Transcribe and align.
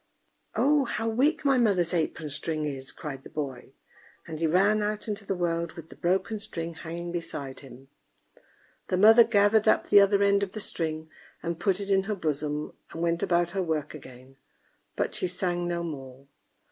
"Oh! 0.55 0.85
how 0.85 1.07
weak 1.07 1.45
my 1.45 1.59
mother's 1.59 1.93
apron 1.93 2.31
string 2.31 2.65
is!" 2.65 2.91
cried 2.91 3.21
the 3.23 3.29
boy; 3.29 3.73
and 4.25 4.39
he 4.39 4.47
ran 4.47 4.81
out 4.81 5.07
into 5.07 5.27
the 5.27 5.35
world, 5.35 5.73
with 5.73 5.89
the 5.91 5.95
broken 5.95 6.39
string 6.39 6.73
hanging 6.73 7.11
beside 7.11 7.59
him. 7.59 7.87
The 8.87 8.97
mother 8.97 9.23
gathered 9.23 9.67
up 9.67 9.89
the 9.89 10.01
other 10.01 10.23
end 10.23 10.41
of 10.41 10.53
the 10.53 10.59
string 10.59 11.11
and 11.43 11.59
put 11.59 11.79
it 11.79 11.91
in 11.91 12.05
her 12.05 12.15
bosom, 12.15 12.73
and 12.91 13.03
went 13.03 13.21
about 13.21 13.51
her 13.51 13.61
work 13.61 13.93
again; 13.93 14.37
but 14.95 15.13
she 15.13 15.27
sang 15.27 15.67
no 15.67 15.83
more. 15.83 16.25